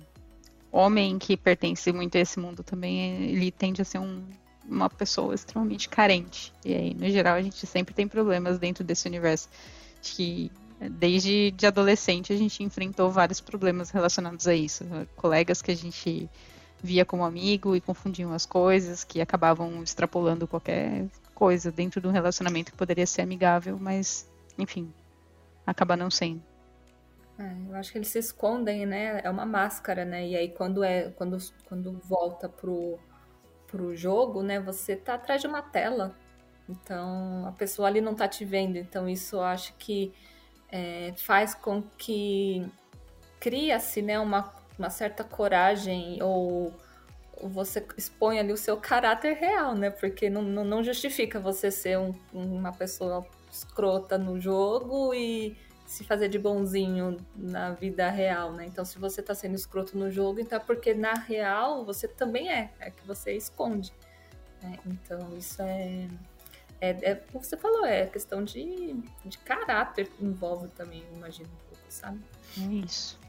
[0.71, 4.23] homem que pertence muito a esse mundo também, ele tende a ser um,
[4.65, 6.53] uma pessoa extremamente carente.
[6.63, 9.49] E aí, no geral, a gente sempre tem problemas dentro desse universo.
[10.01, 14.85] Que desde de adolescente a gente enfrentou vários problemas relacionados a isso.
[15.17, 16.29] Colegas que a gente
[16.81, 22.12] via como amigo e confundiam as coisas, que acabavam extrapolando qualquer coisa dentro de um
[22.12, 24.91] relacionamento que poderia ser amigável, mas, enfim,
[25.67, 26.41] acaba não sendo.
[27.38, 29.19] É, eu acho que eles se escondem, né?
[29.24, 30.26] É uma máscara, né?
[30.26, 32.98] E aí quando é quando, quando volta pro,
[33.67, 34.60] pro jogo, né?
[34.62, 36.15] Você tá atrás de uma tela.
[36.67, 38.78] Então a pessoa ali não tá te vendo.
[38.78, 40.13] Então isso eu acho que
[40.71, 42.65] é, faz com que
[43.39, 44.17] cria-se, né?
[44.17, 46.74] Uma, uma certa coragem ou
[47.41, 49.89] você expõe ali o seu caráter real, né?
[49.89, 56.04] Porque não, não, não justifica você ser um, uma pessoa escrota no jogo e se
[56.04, 58.65] fazer de bonzinho na vida real, né?
[58.65, 62.52] Então, se você tá sendo escroto no jogo, então é porque na real você também
[62.52, 63.93] é, é que você esconde.
[64.62, 64.80] Né?
[64.86, 66.08] Então, isso é,
[66.82, 67.15] é, é.
[67.15, 72.19] Como você falou, é questão de, de caráter envolve também, imagino um pouco, sabe?
[72.58, 73.19] É isso.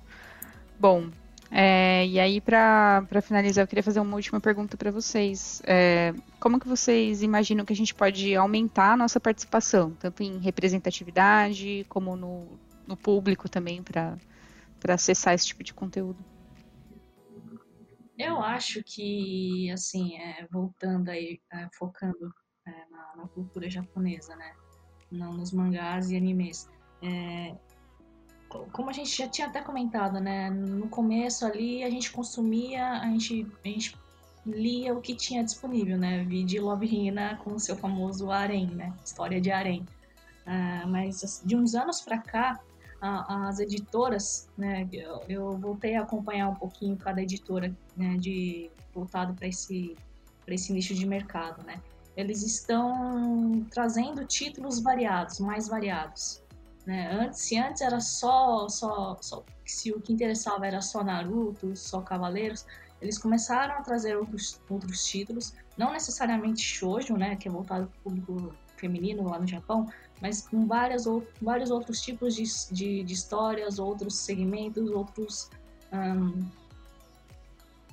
[0.78, 1.10] Bom,
[1.50, 5.62] é, e aí, para finalizar, eu queria fazer uma última pergunta para vocês.
[5.64, 10.38] É, como que vocês imaginam que a gente pode aumentar a nossa participação, tanto em
[10.38, 14.18] representatividade, como no, no público também, para
[14.88, 16.18] acessar esse tipo de conteúdo?
[18.18, 22.32] Eu acho que, assim, é, voltando aí, é, focando
[22.66, 24.54] é, na, na, cultura japonesa, né?
[25.12, 26.68] Não nos mangás e animes.
[28.72, 30.50] Como a gente já tinha até comentado, né?
[30.50, 33.96] No começo ali a gente consumia, a gente, a gente
[34.46, 36.24] lia o que tinha disponível, né?
[36.24, 38.92] Vi de Love Hina com o seu famoso Arém, né?
[39.04, 39.86] História de Arém.
[40.46, 42.60] Uh, mas assim, de uns anos para cá,
[43.00, 44.88] a, as editoras, né?
[44.92, 48.16] Eu, eu, voltei a acompanhar um pouquinho cada editora, né?
[48.18, 49.96] De voltado para esse
[50.44, 51.80] para esse nicho de mercado, né?
[52.16, 56.40] Eles estão trazendo títulos variados, mais variados.
[56.86, 57.10] Né?
[57.12, 62.00] Antes, se antes era só, só, só, se o que interessava era só Naruto, só
[62.00, 62.64] Cavaleiros,
[63.02, 67.98] eles começaram a trazer outros, outros títulos, não necessariamente shoujo, né, que é voltado para
[67.98, 69.90] o público feminino lá no Japão,
[70.22, 71.04] mas com várias,
[71.42, 75.50] vários outros tipos de, de, de histórias, outros segmentos, outros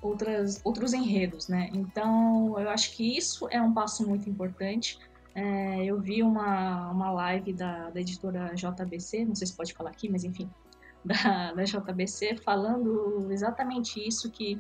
[0.02, 1.70] outras, outros enredos, né?
[1.74, 5.00] Então, eu acho que isso é um passo muito importante
[5.36, 9.90] é, eu vi uma, uma live da, da editora JBC, não sei se pode falar
[9.90, 10.50] aqui, mas enfim,
[11.04, 14.60] da, da JBC, falando exatamente isso que,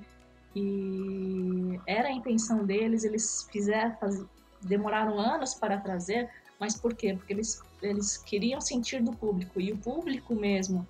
[0.53, 4.25] que era a intenção deles, eles fizeram, faz,
[4.61, 7.13] demoraram anos para trazer, mas por quê?
[7.13, 10.87] Porque eles, eles queriam sentir do público, e o público mesmo,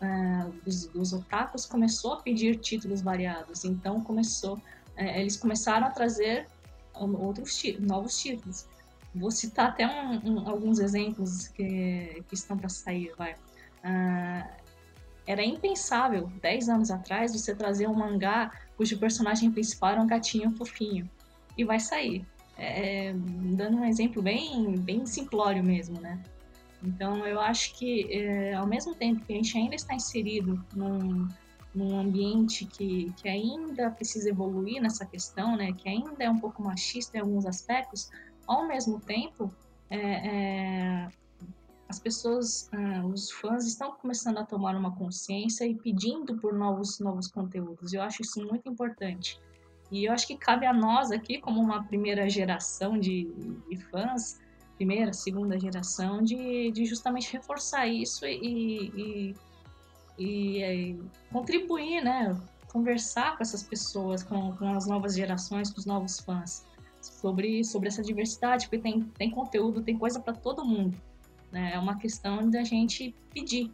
[0.00, 4.60] é, dos, dos otakus, começou a pedir títulos variados, então começou,
[4.96, 6.46] é, eles começaram a trazer
[6.94, 8.66] outros novos títulos.
[9.14, 13.12] Vou citar até um, um, alguns exemplos que, que estão para sair.
[13.16, 13.34] Vai.
[13.84, 14.64] Uh,
[15.26, 20.50] era impensável, 10 anos atrás, você trazer um mangá cujo personagem principal era um gatinho
[20.56, 21.08] fofinho.
[21.56, 22.26] E vai sair.
[22.56, 26.20] É, dando um exemplo bem, bem simplório mesmo, né?
[26.82, 31.26] Então, eu acho que, é, ao mesmo tempo que a gente ainda está inserido num,
[31.74, 35.72] num ambiente que, que ainda precisa evoluir nessa questão, né?
[35.72, 38.10] Que ainda é um pouco machista em alguns aspectos,
[38.46, 39.52] ao mesmo tempo,
[39.90, 41.08] é, é,
[41.88, 46.98] as pessoas, é, os fãs estão começando a tomar uma consciência e pedindo por novos,
[46.98, 47.92] novos conteúdos.
[47.92, 49.40] Eu acho isso muito importante.
[49.90, 53.24] E eu acho que cabe a nós aqui, como uma primeira geração de,
[53.68, 54.40] de fãs,
[54.76, 59.34] primeira, segunda geração, de, de justamente reforçar isso e, e,
[60.18, 62.36] e, e contribuir, né?
[62.72, 66.64] Conversar com essas pessoas, com, com as novas gerações, com os novos fãs
[67.04, 70.96] sobre, sobre essa diversidade, porque tem, tem conteúdo, tem coisa para todo mundo.
[71.52, 71.72] Né?
[71.74, 73.70] É uma questão da gente pedir.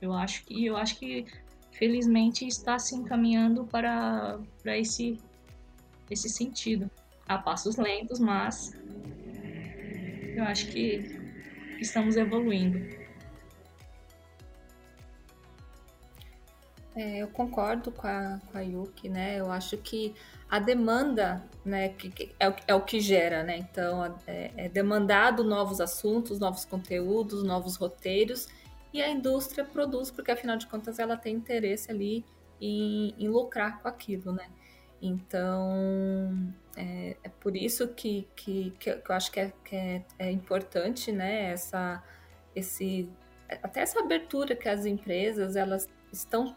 [0.00, 1.26] Eu acho que, eu acho que
[1.72, 5.18] felizmente está se encaminhando para, para esse,
[6.10, 6.90] esse sentido.
[7.26, 8.72] A passos lentos, mas
[10.34, 11.14] eu acho que
[11.78, 12.78] estamos evoluindo.
[16.96, 19.38] É, eu concordo com a, com a Yuki, né?
[19.38, 20.14] Eu acho que
[20.50, 23.58] a demanda, né, que, que é, o, é, o, que gera, né?
[23.58, 28.48] Então, é, é, demandado novos assuntos, novos conteúdos, novos roteiros,
[28.92, 32.24] e a indústria produz, porque afinal de contas ela tem interesse ali
[32.60, 34.48] em, em lucrar com aquilo, né?
[35.00, 40.30] Então, é, é por isso que, que, que, eu acho que, é, que é, é
[40.30, 42.02] importante, né, essa,
[42.54, 43.08] esse,
[43.62, 46.56] até essa abertura que as empresas elas estão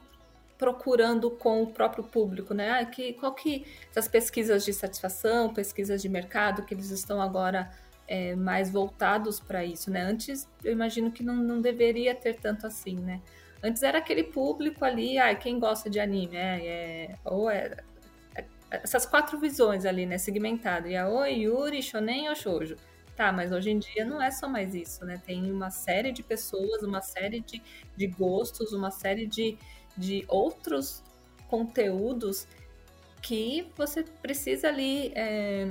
[0.62, 2.70] procurando com o próprio público, né?
[2.70, 7.72] Ah, que, qual que essas pesquisas de satisfação, pesquisas de mercado que eles estão agora
[8.08, 10.04] é, mais voltados para isso, né?
[10.04, 13.24] Antes eu imagino que não, não deveria ter tanto assim, né?
[13.64, 17.76] Antes era aquele público ali, ah, quem gosta de anime, é, é ou é,
[18.36, 22.76] é, essas quatro visões ali, né, segmentado, yaoi, yuri, shonen ou shoujo.
[23.16, 25.20] Tá, mas hoje em dia não é só mais isso, né?
[25.26, 27.62] Tem uma série de pessoas, uma série de,
[27.98, 29.58] de gostos, uma série de,
[29.98, 31.04] de outros
[31.50, 32.48] conteúdos
[33.22, 35.68] que você precisa ali é,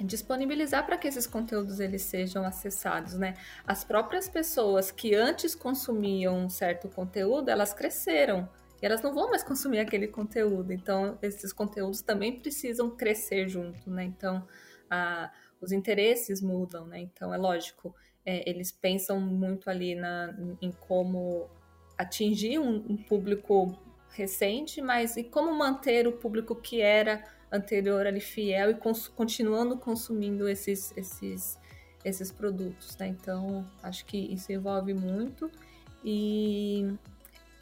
[0.00, 3.34] disponibilizar para que esses conteúdos eles sejam acessados, né?
[3.66, 8.48] As próprias pessoas que antes consumiam um certo conteúdo, elas cresceram
[8.82, 10.72] e elas não vão mais consumir aquele conteúdo.
[10.72, 14.04] Então, esses conteúdos também precisam crescer junto, né?
[14.04, 14.46] Então,
[14.90, 17.00] a, os interesses mudam, né?
[17.00, 21.48] Então, é lógico, é, eles pensam muito ali na, em como
[21.96, 23.76] atingir um, um público
[24.10, 29.76] recente, mas e como manter o público que era anterior ali fiel e cons continuando
[29.76, 31.58] consumindo esses, esses,
[32.04, 33.08] esses produtos, né?
[33.08, 35.50] Então, acho que isso envolve muito
[36.04, 36.86] e,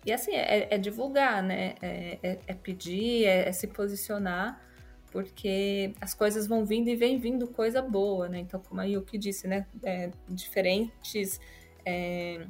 [0.04, 1.74] e assim, é, é divulgar, né?
[1.82, 4.60] É, é, é pedir, é, é, se posicionar,
[5.10, 8.38] porque as coisas vão vindo e vem vindo coisa boa, né?
[8.38, 9.66] Então, como a Yuki disse, né?
[9.82, 11.40] É, diferentes
[11.84, 12.46] é,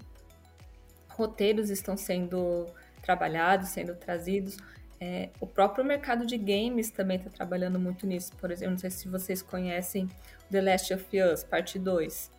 [1.15, 2.67] roteiros estão sendo
[3.03, 4.57] trabalhados, sendo trazidos.
[5.01, 8.33] É, o próprio mercado de games também está trabalhando muito nisso.
[8.37, 10.09] Por exemplo, não sei se vocês conhecem
[10.51, 12.31] The Last of Us, parte 2.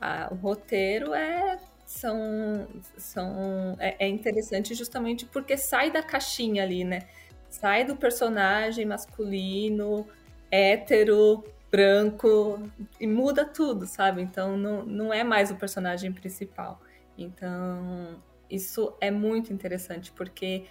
[0.00, 2.66] Ah, o roteiro é, são,
[2.96, 7.02] são, é, é interessante justamente porque sai da caixinha ali, né?
[7.48, 10.06] Sai do personagem masculino,
[10.50, 12.70] hétero, branco,
[13.00, 14.22] e muda tudo, sabe?
[14.22, 16.80] Então não, não é mais o personagem principal.
[17.16, 20.64] Então isso é muito interessante, porque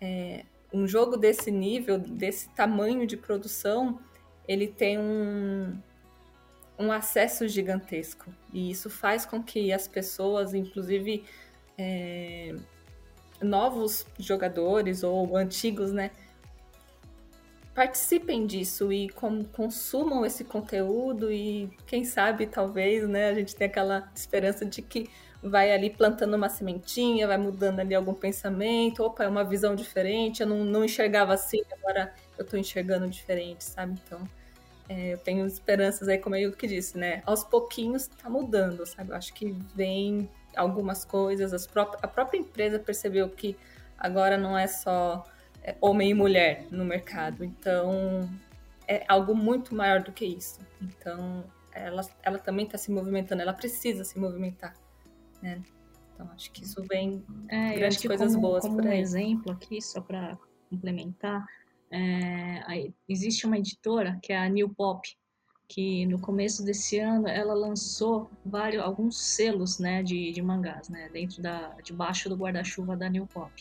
[0.00, 4.00] é, um jogo desse nível, desse tamanho de produção,
[4.46, 5.78] ele tem um,
[6.78, 8.32] um acesso gigantesco.
[8.52, 11.24] E isso faz com que as pessoas, inclusive
[11.76, 12.54] é,
[13.42, 16.10] novos jogadores ou antigos, né,
[17.74, 23.68] participem disso e com, consumam esse conteúdo e quem sabe talvez, né, a gente tem
[23.68, 25.08] aquela esperança de que
[25.42, 30.42] vai ali plantando uma sementinha, vai mudando ali algum pensamento, opa, é uma visão diferente,
[30.42, 34.00] eu não, não enxergava assim, agora eu tô enxergando diferente, sabe?
[34.04, 34.28] Então,
[34.88, 37.22] é, eu tenho esperanças aí, como eu que disse, né?
[37.24, 39.10] Aos pouquinhos tá mudando, sabe?
[39.10, 43.56] Eu acho que vem algumas coisas, pró a própria empresa percebeu que
[43.96, 45.24] agora não é só
[45.62, 48.28] é, homem e mulher no mercado, então
[48.88, 50.58] é algo muito maior do que isso.
[50.82, 54.74] Então, ela, ela também está se movimentando, ela precisa se movimentar
[55.42, 55.62] né?
[56.14, 58.98] Então acho que isso vem é, grandes coisas como, boas como por aí.
[58.98, 60.36] um exemplo aqui, só para
[60.68, 61.46] complementar,
[61.90, 65.08] é, existe uma editora que é a New Pop,
[65.68, 71.10] que no começo desse ano ela lançou vários alguns selos né de, de mangás né
[71.12, 73.52] dentro da debaixo do guarda-chuva da New Pop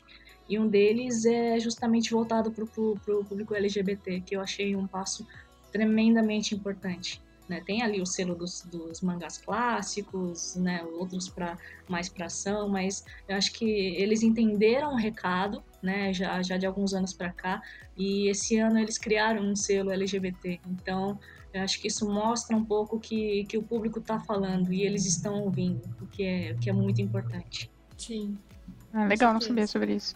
[0.50, 5.28] e um deles é justamente voltado para o público LGBT que eu achei um passo
[5.70, 7.62] tremendamente importante né?
[7.66, 10.84] Tem ali o selo dos, dos mangás clássicos, né?
[10.84, 16.14] outros para mais para ação, mas eu acho que eles entenderam o recado, né?
[16.14, 17.62] já, já de alguns anos para cá,
[17.96, 20.60] e esse ano eles criaram um selo LGBT.
[20.68, 21.20] Então,
[21.54, 25.06] eu acho que isso mostra um pouco que, que o público está falando e eles
[25.06, 27.72] estão ouvindo, o que é, o que é muito importante.
[27.98, 28.38] Sim.
[28.94, 30.16] Ah, legal, não sabia sobre isso.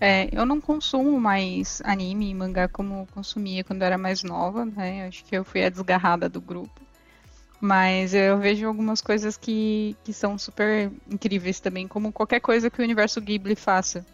[0.00, 5.06] É, eu não consumo mais anime e mangá como consumia quando era mais nova, né?
[5.06, 6.80] Acho que eu fui a desgarrada do grupo.
[7.60, 12.80] Mas eu vejo algumas coisas que, que são super incríveis também, como qualquer coisa que
[12.80, 14.04] o universo Ghibli faça.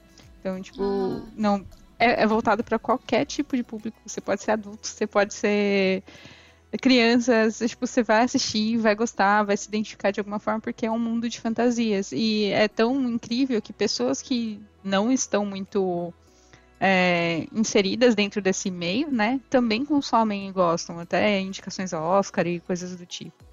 [0.41, 1.23] Então, tipo, ah.
[1.37, 1.65] não
[1.99, 3.97] é, é voltado para qualquer tipo de público.
[4.05, 6.03] Você pode ser adulto, você pode ser
[6.81, 10.91] crianças, tipo, você vai assistir, vai gostar, vai se identificar de alguma forma, porque é
[10.91, 12.13] um mundo de fantasias.
[12.13, 16.13] E é tão incrível que pessoas que não estão muito
[16.81, 22.61] é, inseridas dentro desse meio, né, também consomem e gostam, até indicações ao Oscar e
[22.61, 23.45] coisas do tipo.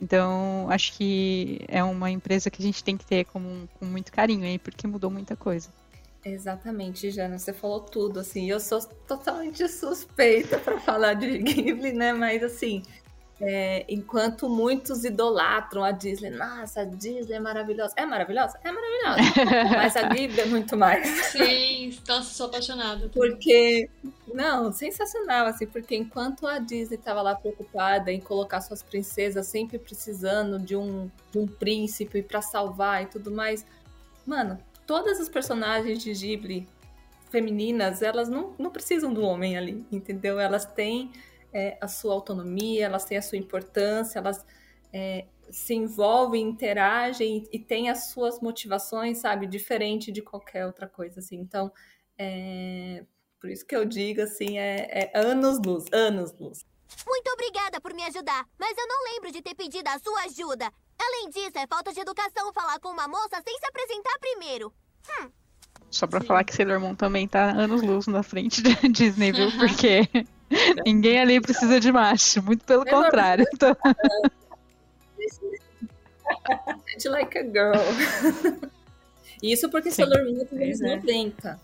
[0.00, 4.12] Então, acho que é uma empresa que a gente tem que ter com, com muito
[4.12, 5.70] carinho aí, porque mudou muita coisa.
[6.28, 12.12] Exatamente, Jana, você falou tudo, assim, eu sou totalmente suspeita para falar de Ghibli, né,
[12.12, 12.82] mas assim,
[13.40, 17.92] é, enquanto muitos idolatram a Disney, nossa, a Disney é maravilhosa.
[17.96, 18.58] É maravilhosa?
[18.64, 19.44] É maravilhosa.
[19.76, 21.06] Mas a Ghibli é muito mais.
[21.26, 23.10] Sim, nossa, sou apaixonada.
[23.12, 23.90] Porque,
[24.32, 29.78] não, sensacional, assim, porque enquanto a Disney estava lá preocupada em colocar suas princesas sempre
[29.78, 33.66] precisando de um, de um príncipe para salvar e tudo mais,
[34.26, 36.68] mano, todas as personagens de Ghibli
[37.30, 40.38] femininas, elas não, não precisam do homem ali, entendeu?
[40.38, 41.10] Elas têm
[41.52, 44.44] é, a sua autonomia, elas têm a sua importância, elas
[44.92, 51.20] é, se envolvem, interagem e têm as suas motivações, sabe, diferente de qualquer outra coisa,
[51.20, 51.36] assim.
[51.36, 51.70] Então,
[52.16, 53.04] é,
[53.40, 56.64] por isso que eu digo, assim, é, é anos-luz, anos-luz.
[57.06, 60.70] Muito obrigada por me ajudar, mas eu não lembro de ter pedido a sua ajuda.
[60.98, 64.72] Além disso, é falta de educação falar com uma moça sem se apresentar primeiro.
[65.08, 65.30] Hum.
[65.90, 66.26] Só pra Sim.
[66.26, 69.50] falar que Sailor Moon também tá anos-luz na frente da Disney, viu?
[69.52, 70.08] Porque
[70.84, 73.46] ninguém ali precisa de macho, muito pelo contrário.
[76.98, 77.12] Então...
[77.12, 77.80] like a girl.
[79.42, 80.04] Isso porque Sim.
[80.04, 81.60] Sailor Moon é dos anos 90.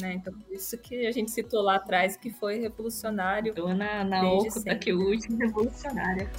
[0.00, 0.14] Né?
[0.14, 3.54] Então, por isso que a gente citou lá atrás que foi revolucionário.
[3.54, 6.30] Dona Naoko Takeuchi, revolucionária.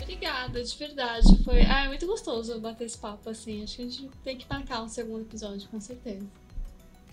[0.00, 1.44] Obrigada, de verdade.
[1.44, 3.62] Foi ah, é muito gostoso bater esse papo assim.
[3.62, 6.26] Acho que a gente tem que marcar um segundo episódio, com certeza.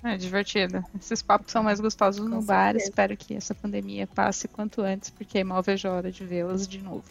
[0.04, 0.84] É divertido.
[1.00, 2.54] Esses papos são mais gostosos com no certeza.
[2.54, 2.76] bar.
[2.76, 6.80] Espero que essa pandemia passe quanto antes, porque mal vejo a hora de vê-las de
[6.80, 7.06] novo.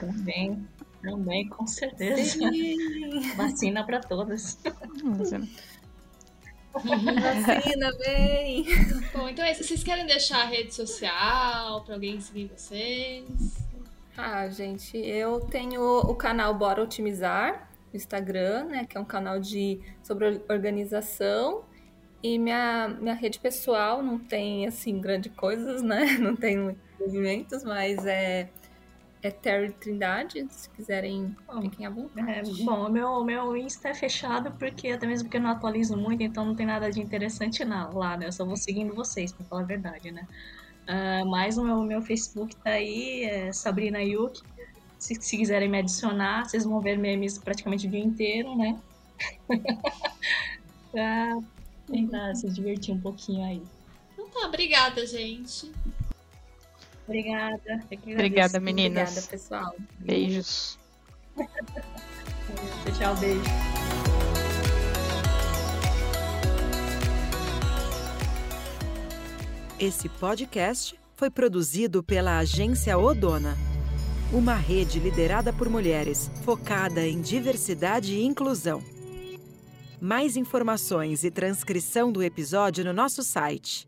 [0.00, 0.66] Também,
[1.02, 2.22] também, com certeza.
[2.22, 3.32] Sim.
[3.36, 4.58] Vacina para todas.
[5.04, 5.48] Vacina.
[6.84, 8.64] Vacina, vem!
[9.14, 9.64] Bom, então é isso.
[9.64, 13.24] Vocês querem deixar a rede social para alguém seguir vocês?
[14.16, 18.86] Ah, gente, eu tenho o canal Bora Otimizar no Instagram, né?
[18.86, 21.64] Que é um canal de sobre organização.
[22.22, 26.16] E minha, minha rede pessoal não tem, assim, grandes coisas, né?
[26.18, 28.48] Não tem movimentos, mas é
[29.26, 32.30] é Terry Trindade, se quiserem, fiquem à vontade.
[32.30, 35.96] É, bom, o meu, meu Insta é fechado porque até mesmo porque eu não atualizo
[35.96, 38.26] muito, então não tem nada de interessante lá, né?
[38.26, 40.26] Eu só vou seguindo vocês, pra falar a verdade, né?
[40.88, 44.42] Uh, mas o meu, meu Facebook tá aí, é Sabrina Yuki.
[44.98, 48.78] Se, se quiserem me adicionar, vocês vão ver memes praticamente o dia inteiro, né?
[50.92, 51.38] pra
[51.86, 53.62] tentar se divertir um pouquinho aí.
[54.12, 55.72] Então tá, obrigada, gente.
[57.06, 57.80] Obrigada.
[57.92, 59.10] Obrigada, meninas.
[59.10, 59.76] Obrigada, pessoal.
[60.00, 60.78] Beijos.
[61.36, 63.42] tchau, tchau, beijo.
[69.78, 73.56] Esse podcast foi produzido pela agência Odona,
[74.32, 78.82] uma rede liderada por mulheres, focada em diversidade e inclusão.
[80.00, 83.86] Mais informações e transcrição do episódio no nosso site